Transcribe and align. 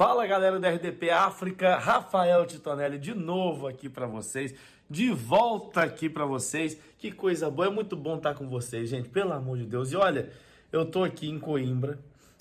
Fala 0.00 0.26
galera 0.26 0.58
do 0.58 0.66
RDP 0.66 1.10
África, 1.10 1.76
Rafael 1.76 2.46
Titonelli 2.46 2.96
de 2.96 3.12
novo 3.12 3.66
aqui 3.66 3.86
para 3.86 4.06
vocês, 4.06 4.54
de 4.88 5.10
volta 5.10 5.82
aqui 5.82 6.08
para 6.08 6.24
vocês. 6.24 6.78
Que 6.98 7.12
coisa 7.12 7.50
boa, 7.50 7.68
é 7.68 7.70
muito 7.70 7.94
bom 7.94 8.16
estar 8.16 8.32
com 8.32 8.48
vocês, 8.48 8.88
gente, 8.88 9.10
pelo 9.10 9.34
amor 9.34 9.58
de 9.58 9.66
Deus. 9.66 9.92
E 9.92 9.96
olha, 9.96 10.30
eu 10.72 10.86
tô 10.86 11.04
aqui 11.04 11.28
em 11.28 11.38
Coimbra, 11.38 11.98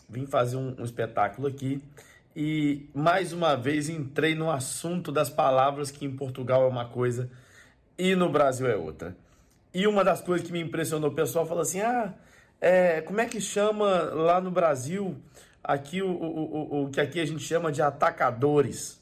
vim 0.07 0.25
fazer 0.25 0.55
um, 0.55 0.73
um 0.79 0.86
espetáculo 0.86 1.50
aqui 1.50 1.83
e 2.33 2.87
mais 2.93 3.33
uma 3.33 3.57
vez 3.57 3.89
entrei 3.89 4.36
no 4.36 4.50
assunto 4.50 5.11
das 5.11 5.29
palavras 5.29 5.91
que 5.91 6.05
em 6.05 6.15
Portugal 6.15 6.64
é 6.64 6.68
uma 6.68 6.86
coisa 6.86 7.29
e 7.97 8.15
no 8.15 8.29
Brasil 8.29 8.68
é 8.68 8.78
outra. 8.78 9.18
E 9.73 9.86
uma 9.86 10.05
das 10.05 10.21
coisas 10.21 10.47
que 10.47 10.54
me 10.54 10.61
impressionou, 10.61 11.10
o 11.10 11.14
pessoal 11.14 11.46
falou 11.46 11.64
assim: 11.64 11.82
ah, 11.82 12.14
é, 12.61 13.01
como 13.01 13.19
é 13.19 13.25
que 13.25 13.41
chama 13.41 14.04
lá 14.14 14.39
no 14.39 14.50
Brasil? 14.50 15.21
Aqui 15.63 16.01
o, 16.01 16.09
o, 16.09 16.81
o, 16.81 16.83
o 16.86 16.89
que 16.89 17.01
aqui 17.01 17.19
a 17.19 17.25
gente 17.25 17.43
chama 17.43 17.71
de 17.71 17.81
atacadores. 17.81 19.00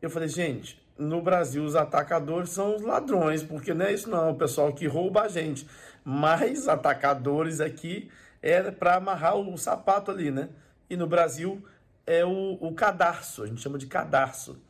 Eu 0.00 0.10
falei, 0.10 0.28
gente, 0.28 0.80
no 0.98 1.20
Brasil 1.22 1.64
os 1.64 1.76
atacadores 1.76 2.50
são 2.50 2.76
os 2.76 2.82
ladrões, 2.82 3.42
porque 3.42 3.74
não 3.74 3.86
é 3.86 3.92
isso 3.92 4.08
não, 4.08 4.30
o 4.30 4.36
pessoal 4.36 4.72
que 4.72 4.86
rouba 4.86 5.22
a 5.22 5.28
gente. 5.28 5.66
Mas 6.04 6.68
atacadores 6.68 7.60
aqui 7.60 8.10
é 8.42 8.70
para 8.70 8.96
amarrar 8.96 9.36
o 9.36 9.56
sapato 9.58 10.10
ali, 10.10 10.30
né? 10.30 10.48
E 10.88 10.96
no 10.96 11.06
Brasil 11.06 11.64
é 12.06 12.24
o, 12.24 12.58
o 12.60 12.74
cadarço, 12.74 13.42
a 13.42 13.46
gente 13.46 13.60
chama 13.60 13.78
de 13.78 13.86
cadarço. 13.86 14.60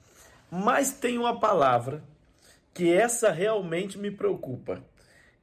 Mas 0.50 0.92
tem 0.92 1.16
uma 1.16 1.38
palavra 1.38 2.02
que 2.74 2.92
essa 2.92 3.30
realmente 3.30 3.98
me 3.98 4.10
preocupa, 4.10 4.82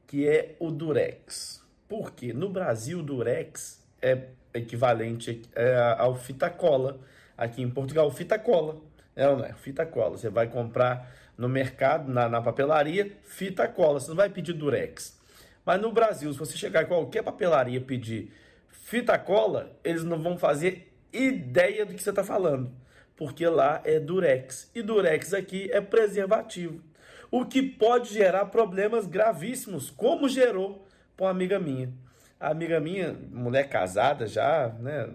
que 0.05 0.27
é 0.27 0.55
o 0.59 0.69
durex. 0.69 1.61
Por 1.87 2.11
quê? 2.11 2.33
No 2.33 2.49
Brasil, 2.49 3.01
durex 3.01 3.81
é 4.01 4.27
equivalente 4.53 5.41
é, 5.55 5.95
ao 5.97 6.15
fita 6.15 6.49
cola. 6.49 6.99
Aqui 7.37 7.61
em 7.61 7.69
Portugal, 7.69 8.09
fita 8.11 8.39
cola. 8.39 8.77
É 9.15 9.27
ou 9.27 9.37
não 9.37 9.45
é? 9.45 9.53
Fita 9.53 9.85
cola. 9.85 10.17
Você 10.17 10.29
vai 10.29 10.47
comprar 10.47 11.11
no 11.37 11.47
mercado, 11.47 12.11
na, 12.11 12.27
na 12.27 12.41
papelaria, 12.41 13.11
fita 13.23 13.67
cola. 13.67 13.99
Você 13.99 14.09
não 14.09 14.15
vai 14.15 14.29
pedir 14.29 14.53
durex. 14.53 15.17
Mas 15.65 15.81
no 15.81 15.91
Brasil, 15.91 16.31
se 16.31 16.39
você 16.39 16.57
chegar 16.57 16.83
em 16.83 16.87
qualquer 16.87 17.23
papelaria 17.23 17.81
pedir 17.81 18.31
fita 18.71 19.17
cola, 19.19 19.77
eles 19.83 20.03
não 20.03 20.17
vão 20.19 20.37
fazer 20.37 20.93
ideia 21.11 21.85
do 21.85 21.93
que 21.93 22.01
você 22.01 22.09
está 22.09 22.23
falando. 22.23 22.71
Porque 23.15 23.45
lá 23.47 23.81
é 23.83 23.99
durex. 23.99 24.71
E 24.73 24.81
durex 24.81 25.33
aqui 25.33 25.69
é 25.71 25.81
preservativo. 25.81 26.81
O 27.29 27.45
que 27.45 27.61
pode 27.61 28.13
gerar 28.13 28.45
problemas 28.45 29.05
gravíssimos, 29.05 29.89
como 29.89 30.29
gerou 30.29 30.87
para 31.15 31.25
uma 31.25 31.31
amiga 31.31 31.59
minha. 31.59 31.91
A 32.39 32.49
amiga 32.49 32.79
minha, 32.79 33.13
mulher 33.31 33.67
casada 33.67 34.27
já, 34.27 34.69
né, 34.79 35.09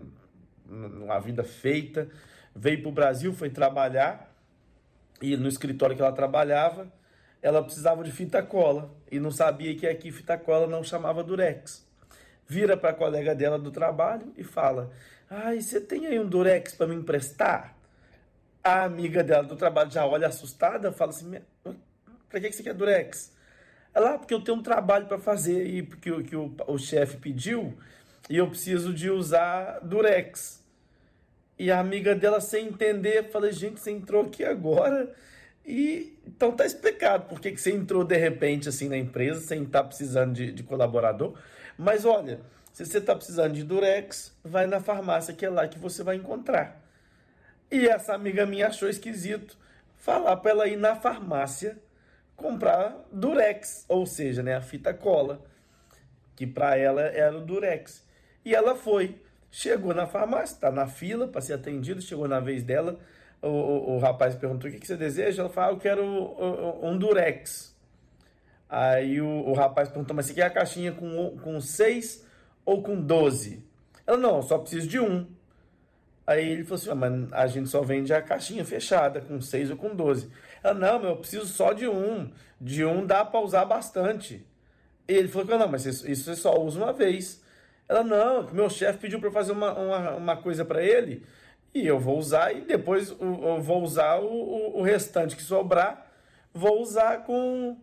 uma 0.67 1.21
vida 1.21 1.45
feita, 1.45 2.09
veio 2.55 2.81
para 2.83 2.89
o 2.89 2.93
Brasil, 2.93 3.33
foi 3.33 3.49
trabalhar 3.49 4.33
e 5.21 5.37
no 5.37 5.49
escritório 5.49 5.95
que 5.95 6.03
ela 6.03 6.13
trabalhava, 6.13 6.93
ela 7.41 7.63
precisava 7.63 8.03
de 8.03 8.11
fita 8.11 8.43
cola 8.43 8.93
e 9.11 9.21
não 9.21 9.31
sabia 9.31 9.75
que 9.77 9.87
aqui 9.87 10.11
fita 10.11 10.37
cola 10.37 10.67
não 10.67 10.83
chamava 10.83 11.23
durex. 11.23 11.87
Vira 12.47 12.77
para 12.77 12.91
a 12.91 12.95
colega 12.95 13.35
dela 13.35 13.59
do 13.59 13.71
trabalho 13.71 14.33
e 14.37 14.43
fala: 14.43 14.91
"Ai, 15.31 15.61
você 15.61 15.81
tem 15.81 16.07
aí 16.07 16.19
um 16.19 16.29
durex 16.29 16.75
para 16.75 16.89
me 16.89 16.97
emprestar?" 16.97 17.77
A 18.65 18.85
amiga 18.85 19.23
dela 19.23 19.45
do 19.45 19.57
trabalho 19.57 19.91
já 19.91 20.05
olha 20.07 20.27
assustada, 20.27 20.93
fala 20.93 21.11
assim: 21.11 21.41
"Para 22.29 22.41
que 22.41 22.53
você 22.53 22.63
quer 22.63 22.75
durex?" 22.75 23.33
Ela, 23.95 24.15
ah, 24.15 24.19
porque 24.19 24.33
eu 24.33 24.41
tenho 24.41 24.59
um 24.59 24.63
trabalho 24.63 25.07
para 25.07 25.19
fazer 25.19 25.67
e 25.67 25.83
porque 25.83 26.11
o, 26.11 26.23
que 26.23 26.35
o, 26.35 26.55
o 26.67 26.79
chefe 26.79 27.19
pediu 27.19 27.77
e 28.29 28.39
eu 28.39 28.49
preciso 28.49 28.95
de 28.95 29.11
usar 29.11 29.81
durex. 29.81 30.63
E 31.59 31.71
a 31.71 31.79
amiga 31.79 32.15
dela, 32.15 32.41
sem 32.41 32.69
entender, 32.69 33.31
falei, 33.31 33.53
gente, 33.53 33.81
você 33.81 33.91
entrou 33.91 34.25
aqui 34.25 34.45
agora 34.45 35.13
e 35.65 36.19
então 36.27 36.53
tá 36.53 36.65
explicado 36.65 37.27
por 37.27 37.41
que, 37.41 37.53
que 37.53 37.61
você 37.61 37.71
entrou 37.71 38.03
de 38.03 38.17
repente 38.17 38.69
assim 38.69 38.89
na 38.89 38.97
empresa, 38.97 39.41
sem 39.41 39.63
estar 39.63 39.83
tá 39.83 39.89
precisando 39.89 40.33
de, 40.33 40.53
de 40.53 40.63
colaborador. 40.63 41.35
Mas 41.77 42.05
olha, 42.05 42.41
se 42.73 42.87
você 42.87 42.99
está 42.99 43.15
precisando 43.15 43.53
de 43.53 43.63
durex, 43.63 44.35
vai 44.43 44.67
na 44.67 44.81
farmácia 44.81 45.35
que 45.35 45.45
é 45.45 45.51
lá 45.51 45.69
que 45.69 45.79
você 45.79 46.03
vai 46.03 46.17
encontrar. 46.17 46.81
E 47.71 47.87
essa 47.87 48.15
amiga 48.15 48.47
minha 48.47 48.69
achou 48.69 48.89
esquisito 48.89 49.57
falar 49.97 50.37
para 50.39 50.51
ela 50.51 50.67
ir 50.67 50.77
na 50.77 50.97
farmácia 50.97 51.79
comprar 52.43 53.07
durex, 53.11 53.87
ou 53.89 54.05
seja, 54.05 54.43
né, 54.43 54.55
a 54.55 54.61
fita 54.61 54.93
cola, 54.93 55.41
que 56.37 56.47
para 56.47 56.77
ela 56.77 57.03
era 57.03 57.39
o 57.39 57.41
durex. 57.41 58.07
E 58.45 58.55
ela 58.55 58.75
foi, 58.75 59.23
chegou 59.51 59.95
na 59.95 60.07
farmácia, 60.07 60.55
está 60.55 60.71
na 60.71 60.87
fila 60.87 61.29
para 61.29 61.41
ser 61.41 61.55
atendida, 61.55 62.01
chegou 62.01 62.29
na 62.29 62.41
vez 62.41 62.63
dela, 62.63 62.99
o, 63.41 63.49
o, 63.49 63.97
o 63.97 63.99
rapaz 63.99 64.35
perguntou 64.35 64.69
o 64.69 64.73
que, 64.73 64.81
que, 64.81 64.87
você 64.87 64.97
deseja, 64.97 65.43
ela 65.43 65.51
falou, 65.51 65.71
ah, 65.71 65.73
eu 65.73 65.79
quero 65.79 66.05
um 66.83 66.99
durex. 66.99 67.75
Aí 68.69 69.21
o, 69.21 69.29
o 69.29 69.53
rapaz 69.53 69.89
perguntou, 69.89 70.17
mas 70.17 70.27
você 70.27 70.35
quer 70.35 70.45
a 70.45 70.51
caixinha 70.51 70.93
com, 70.93 71.37
com 71.39 71.61
seis 71.61 72.27
ou 72.65 72.83
com 72.83 73.01
doze? 73.01 73.65
Ela, 74.07 74.17
não, 74.17 74.43
só 74.43 74.59
preciso 74.59 74.89
de 74.89 74.99
um. 74.99 75.27
Aí 76.27 76.49
ele 76.51 76.65
falou 76.65 76.77
assim: 76.77 76.91
ah, 76.91 76.95
mas 76.95 77.33
a 77.33 77.47
gente 77.47 77.69
só 77.69 77.83
vende 77.83 78.13
a 78.15 78.23
caixinha 78.23 78.65
fechada, 78.65 79.21
com 79.21 79.41
6 79.41 79.71
ou 79.71 79.77
com 79.77 79.95
12. 79.95 80.31
Ela, 80.63 80.75
não, 80.75 80.99
meu, 80.99 81.11
eu 81.11 81.17
preciso 81.17 81.47
só 81.47 81.73
de 81.73 81.89
um. 81.89 82.31
De 82.61 82.85
um 82.85 83.05
dá 83.05 83.25
para 83.25 83.41
usar 83.41 83.65
bastante. 83.65 84.47
E 85.09 85.13
ele 85.13 85.29
falou: 85.29 85.59
não, 85.59 85.69
mas 85.69 85.85
isso, 85.87 86.09
isso 86.11 86.25
você 86.25 86.37
só 86.37 86.59
usa 86.61 86.79
uma 86.79 86.93
vez. 86.93 87.43
Ela, 87.89 88.05
não, 88.05 88.51
meu 88.53 88.71
chefe 88.71 88.99
pediu 89.01 89.21
para 89.21 89.31
fazer 89.31 89.53
uma, 89.53 89.73
uma, 89.75 90.11
uma 90.13 90.37
coisa 90.37 90.65
para 90.65 90.83
ele, 90.83 91.27
e 91.75 91.87
eu 91.87 91.99
vou 91.99 92.19
usar, 92.19 92.55
e 92.55 92.63
depois 92.63 93.11
eu 93.11 93.61
vou 93.61 93.83
usar 93.83 94.19
o, 94.21 94.79
o 94.79 94.83
restante 94.83 95.37
que 95.37 95.43
sobrar, 95.43 96.11
vou 96.55 96.81
usar 96.81 97.25
com, 97.25 97.77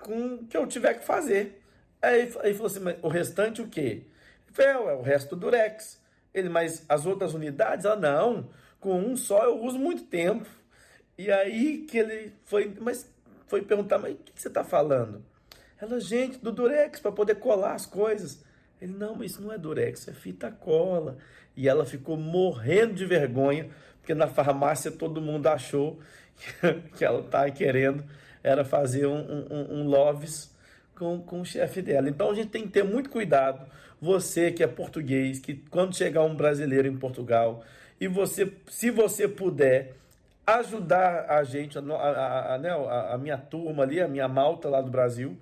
com 0.00 0.34
o 0.34 0.46
que 0.46 0.56
eu 0.56 0.66
tiver 0.66 0.94
que 0.94 1.04
fazer. 1.04 1.60
Aí 2.00 2.22
ele 2.22 2.54
falou 2.54 2.66
assim: 2.66 2.80
mas 2.80 2.96
o 3.02 3.08
restante 3.08 3.60
o 3.60 3.68
quê? 3.68 4.04
Eu 4.48 4.54
falei, 4.54 4.70
é, 4.70 4.92
é 4.92 4.96
o 4.96 5.02
resto 5.02 5.36
do 5.36 5.40
Durex. 5.40 6.01
Ele, 6.34 6.48
mas 6.48 6.84
as 6.88 7.06
outras 7.06 7.34
unidades, 7.34 7.84
ela 7.84 7.96
não, 7.96 8.48
com 8.80 8.98
um 8.98 9.16
só 9.16 9.44
eu 9.44 9.62
uso 9.62 9.78
muito 9.78 10.04
tempo. 10.04 10.46
E 11.16 11.30
aí 11.30 11.78
que 11.88 11.98
ele 11.98 12.32
foi, 12.44 12.74
mas 12.80 13.10
foi 13.46 13.62
perguntar, 13.62 13.98
mas 13.98 14.14
o 14.14 14.16
que, 14.16 14.40
você 14.40 14.48
está 14.48 14.64
falando? 14.64 15.24
Ela, 15.80 16.00
gente, 16.00 16.38
do 16.38 16.50
Durex, 16.50 17.00
para 17.00 17.12
poder 17.12 17.36
colar 17.36 17.74
as 17.74 17.86
coisas. 17.86 18.42
Ele, 18.80 18.92
não, 18.92 19.14
mas 19.14 19.32
isso 19.32 19.42
não 19.42 19.52
é 19.52 19.58
Durex, 19.58 20.08
é 20.08 20.12
fita 20.12 20.50
cola. 20.50 21.18
E 21.56 21.68
ela 21.68 21.84
ficou 21.84 22.16
morrendo 22.16 22.94
de 22.94 23.04
vergonha, 23.04 23.70
porque 24.00 24.14
na 24.14 24.26
farmácia 24.26 24.90
todo 24.90 25.20
mundo 25.20 25.46
achou 25.48 26.00
que 26.96 27.04
ela 27.04 27.20
estava 27.20 27.50
querendo 27.50 28.04
era 28.42 28.64
fazer 28.64 29.06
um, 29.06 29.46
um, 29.50 29.80
um 29.80 29.86
Loves 29.86 30.52
com, 30.98 31.20
com 31.20 31.40
o 31.40 31.44
chefe 31.44 31.82
dela. 31.82 32.08
Então 32.08 32.30
a 32.30 32.34
gente 32.34 32.48
tem 32.48 32.62
que 32.62 32.72
ter 32.72 32.84
muito 32.84 33.10
cuidado. 33.10 33.66
Você 34.00 34.50
que 34.50 34.62
é 34.62 34.66
português, 34.66 35.38
que 35.38 35.54
quando 35.70 35.96
chegar 35.96 36.22
um 36.22 36.34
brasileiro 36.34 36.88
em 36.88 36.96
Portugal, 36.96 37.62
e 38.00 38.08
você, 38.08 38.52
se 38.68 38.90
você 38.90 39.28
puder, 39.28 39.94
ajudar 40.46 41.26
a 41.28 41.44
gente, 41.44 41.78
a, 41.78 41.80
a, 41.80 42.54
a, 42.54 42.58
né, 42.58 42.70
a, 43.10 43.16
minha 43.16 43.38
turma 43.38 43.84
ali, 43.84 44.00
a 44.00 44.08
minha 44.08 44.26
malta 44.26 44.68
lá 44.68 44.80
do 44.80 44.90
Brasil, 44.90 45.36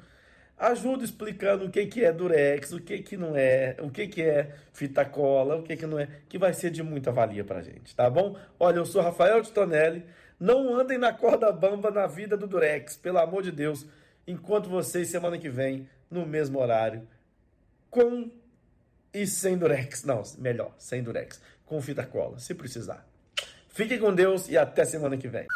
ajuda 0.59 1.05
explicando 1.05 1.65
o 1.65 1.71
que, 1.71 1.87
que 1.87 2.05
é 2.05 2.13
durex, 2.13 2.73
o 2.73 2.81
que, 2.81 2.99
que 2.99 3.17
não 3.17 3.35
é, 3.35 3.77
o 3.81 3.91
que, 3.91 4.07
que 4.07 4.23
é 4.23 4.55
fita 4.75 5.07
cola, 5.07 5.57
o 5.57 5.63
que, 5.63 5.75
que 5.75 5.87
não 5.87 5.99
é, 5.99 6.07
que 6.29 6.37
vai 6.37 6.53
ser 6.53 6.71
de 6.71 6.83
muita 6.83 7.11
valia 7.11 7.43
pra 7.43 7.63
gente, 7.63 7.97
tá 7.97 8.11
bom? 8.11 8.37
Olha, 8.59 8.77
eu 8.77 8.85
sou 8.85 9.01
Rafael 9.01 9.43
Titonelli, 9.43 10.05
não 10.39 10.75
andem 10.75 10.99
na 10.99 11.15
corda 11.15 11.51
bamba 11.51 11.91
na 11.91 12.07
vida 12.07 12.37
do 12.37 12.47
durex, 12.47 12.97
pelo 12.97 13.19
amor 13.19 13.43
de 13.43 13.53
Deus 13.53 13.87
enquanto 14.27 14.69
vocês 14.69 15.09
semana 15.09 15.39
que 15.39 15.49
vem, 15.49 15.89
no 16.11 16.27
mesmo 16.27 16.59
horário, 16.59 17.07
com 17.91 18.31
e 19.13 19.27
sem 19.27 19.57
durex. 19.57 20.05
Não, 20.05 20.23
melhor, 20.39 20.73
sem 20.79 21.03
durex. 21.03 21.41
Com 21.67 21.81
fita 21.81 22.05
cola, 22.05 22.39
se 22.39 22.55
precisar. 22.55 23.07
Fiquem 23.69 23.99
com 23.99 24.15
Deus 24.15 24.49
e 24.49 24.59
até 24.59 24.85
semana 24.85 25.17
que 25.17 25.29
vem. 25.29 25.47